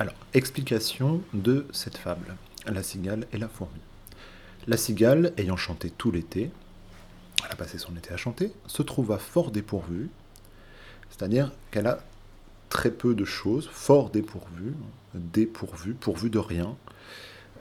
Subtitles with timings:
[0.00, 3.82] Alors, explication de cette fable, la cigale et la fourmi.
[4.66, 6.50] La cigale, ayant chanté tout l'été,
[7.44, 10.08] elle a passé son été à chanter, se trouva fort dépourvue,
[11.10, 12.02] c'est-à-dire qu'elle a
[12.70, 14.72] très peu de choses, fort dépourvue,
[15.12, 16.78] dépourvue, pourvue de rien,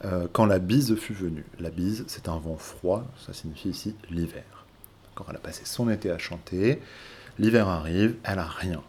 [0.06, 1.46] euh, quand la bise fut venue.
[1.60, 4.66] La bise, c'est un vent froid, ça signifie ici l'hiver.
[5.14, 6.80] Quand elle a passé son été à chanter,
[7.38, 8.82] l'hiver arrive, elle a rien.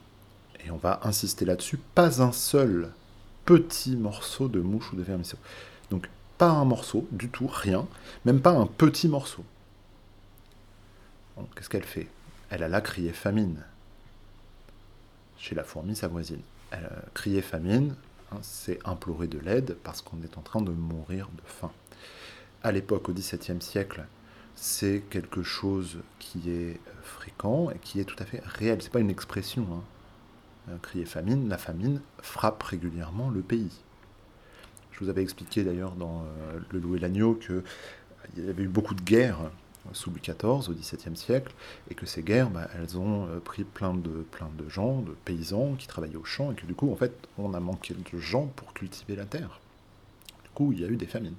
[0.64, 2.92] Et on va insister là-dessus, pas un seul
[3.50, 5.36] petit morceau de mouche ou de vermisseau.
[5.90, 6.08] Donc
[6.38, 7.88] pas un morceau, du tout, rien,
[8.24, 9.44] même pas un petit morceau.
[11.56, 12.06] Qu'est-ce qu'elle fait?
[12.50, 13.60] Elle a là crié famine.
[15.36, 16.42] Chez la fourmi, sa voisine.
[16.70, 17.96] Elle crié famine,
[18.30, 21.72] hein, c'est implorer de l'aide parce qu'on est en train de mourir de faim.
[22.62, 24.04] À l'époque, au XVIIe siècle,
[24.54, 28.80] c'est quelque chose qui est fréquent et qui est tout à fait réel.
[28.80, 29.66] C'est pas une expression.
[29.72, 29.82] Hein.
[30.70, 33.72] Euh, crier famine, la famine frappe régulièrement le pays.
[34.92, 37.62] Je vous avais expliqué d'ailleurs dans euh, Le Loup et l'Agneau qu'il euh,
[38.36, 39.38] y avait eu beaucoup de guerres
[39.92, 41.54] sous Louis XIV au XVIIe siècle,
[41.90, 45.74] et que ces guerres, bah, elles ont pris plein de, plein de gens, de paysans
[45.78, 48.46] qui travaillaient au champ, et que du coup, en fait, on a manqué de gens
[48.56, 49.58] pour cultiver la terre.
[50.44, 51.34] Du coup, il y a eu des famines.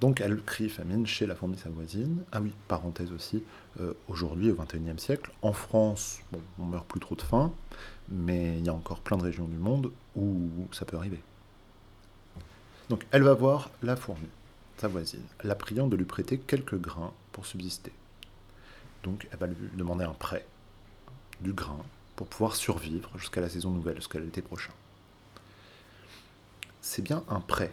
[0.00, 2.24] Donc elle crie famine chez la fourmi sa voisine.
[2.32, 3.42] Ah oui, parenthèse aussi,
[3.80, 7.52] euh, aujourd'hui au XXIe siècle, en France, bon, on meurt plus trop de faim,
[8.08, 11.20] mais il y a encore plein de régions du monde où ça peut arriver.
[12.90, 14.28] Donc elle va voir la fourmi,
[14.76, 17.92] sa voisine, la priant de lui prêter quelques grains pour subsister.
[19.04, 20.44] Donc elle va lui demander un prêt,
[21.40, 21.78] du grain,
[22.16, 24.72] pour pouvoir survivre jusqu'à la saison nouvelle, jusqu'à l'été prochain.
[26.82, 27.72] C'est bien un prêt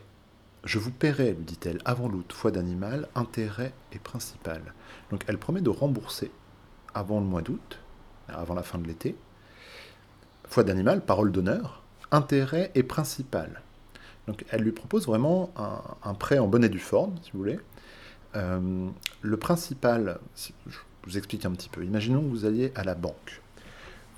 [0.64, 4.62] je vous paierai, lui dit-elle, avant l'août, foi d'animal, intérêt et principal.
[5.10, 6.32] Donc elle promet de rembourser
[6.94, 7.80] avant le mois d'août,
[8.28, 9.16] avant la fin de l'été.
[10.48, 11.82] Foi d'animal, parole d'honneur,
[12.12, 13.62] intérêt et principal.
[14.28, 15.52] Donc elle lui propose vraiment
[16.04, 17.60] un, prêt en bonne et due forme, si vous voulez.
[18.36, 18.88] Euh,
[19.22, 21.84] le principal, je vous explique un petit peu.
[21.84, 23.42] Imaginons que vous alliez à la banque.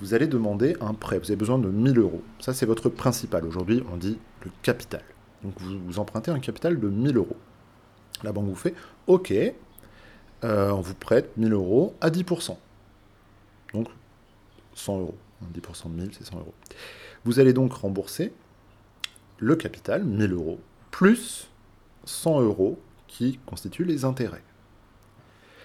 [0.00, 1.18] Vous allez demander un prêt.
[1.18, 2.22] Vous avez besoin de 1000 euros.
[2.40, 3.46] Ça, c'est votre principal.
[3.46, 5.02] Aujourd'hui, on dit le capital.
[5.44, 7.36] Donc vous, empruntez un capital de 1000 euros.
[8.22, 8.74] La banque vous fait
[9.06, 12.56] OK, euh, on vous prête 1000 euros à 10%.
[13.74, 13.88] Donc
[14.74, 15.18] 100 euros.
[15.52, 16.54] 10% de 1000, c'est 100 euros.
[17.24, 18.32] Vous allez donc rembourser
[19.38, 20.58] le capital, 1000 euros,
[20.90, 21.48] plus
[22.04, 24.42] 100 euros qui constituent les intérêts.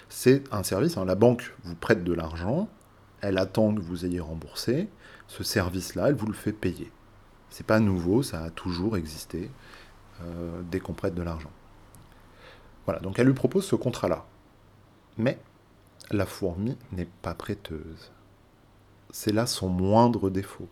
[0.08, 1.04] C'est un service, hein.
[1.04, 2.68] la banque vous prête de l'argent,
[3.20, 4.88] elle attend que vous ayez remboursé,
[5.28, 6.90] ce service-là, elle vous le fait payer.
[7.50, 9.50] C'est pas nouveau, ça a toujours existé
[10.22, 11.50] euh, dès qu'on prête de l'argent.
[12.86, 14.24] Voilà, donc elle lui propose ce contrat-là.
[15.18, 15.38] Mais
[16.10, 18.12] la fourmi n'est pas prêteuse.
[19.10, 20.68] C'est là son moindre défaut.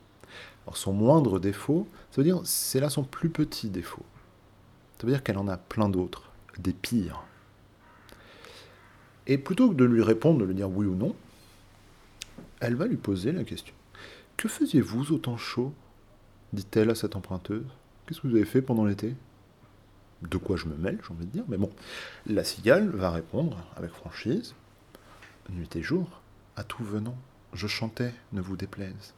[0.67, 4.05] Alors son moindre défaut, ça veut dire c'est là son plus petit défaut.
[4.99, 7.23] Ça veut dire qu'elle en a plein d'autres, des pires.
[9.27, 11.15] Et plutôt que de lui répondre, de lui dire oui ou non,
[12.61, 13.75] elle va lui poser la question.
[14.37, 15.73] Que faisiez-vous au temps chaud
[16.53, 17.67] dit-elle à cette emprunteuse.
[18.07, 19.15] Qu'est-ce que vous avez fait pendant l'été?
[20.23, 21.45] De quoi je me mêle, j'ai envie de dire.
[21.49, 21.71] Mais bon,
[22.27, 24.55] la cigale va répondre avec franchise.
[25.51, 26.21] Nuit et jour,
[26.57, 27.17] à tout venant,
[27.53, 29.15] je chantais, ne vous déplaise.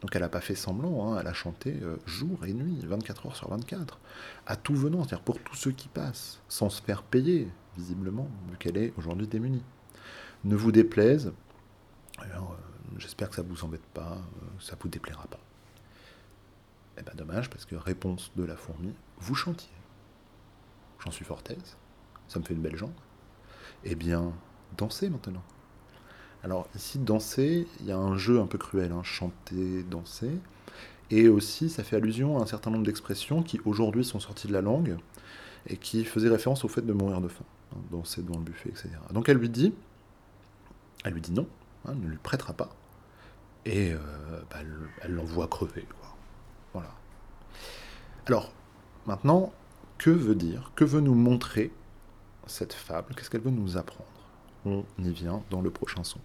[0.00, 3.26] Donc elle n'a pas fait semblant, hein, elle a chanté euh, jour et nuit, 24
[3.26, 4.00] heures sur 24,
[4.46, 8.56] à tout venant, c'est-à-dire pour tous ceux qui passent, sans se faire payer, visiblement, vu
[8.58, 9.62] qu'elle est aujourd'hui démunie.
[10.44, 11.32] Ne vous déplaise,
[12.20, 12.24] euh,
[12.98, 15.38] j'espère que ça ne vous embête pas, euh, ça ne vous déplaira pas.
[17.02, 19.72] Eh bien dommage, parce que réponse de la fourmi, vous chantiez.
[21.04, 21.76] J'en suis fort aise,
[22.28, 22.92] ça me fait une belle jambe.
[23.82, 24.32] Eh bien,
[24.76, 25.42] dansez maintenant.
[26.44, 30.30] Alors ici, danser, il y a un jeu un peu cruel, hein, chanter, danser.
[31.10, 34.52] Et aussi, ça fait allusion à un certain nombre d'expressions qui aujourd'hui sont sorties de
[34.52, 34.96] la langue
[35.66, 37.44] et qui faisaient référence au fait de mourir de faim.
[37.72, 38.90] Hein, danser devant le buffet, etc.
[39.12, 39.74] Donc elle lui dit,
[41.04, 41.48] elle lui dit non,
[41.84, 42.70] hein, ne lui prêtera pas.
[43.64, 43.98] Et euh,
[44.50, 44.58] bah,
[45.02, 45.84] elle l'envoie crever.
[46.72, 46.90] Voilà.
[48.26, 48.52] Alors,
[49.06, 49.52] maintenant,
[49.98, 51.70] que veut dire, que veut nous montrer
[52.46, 53.14] cette fable?
[53.14, 54.08] Qu'est-ce qu'elle veut nous apprendre?
[54.64, 56.20] On y vient dans le prochain son.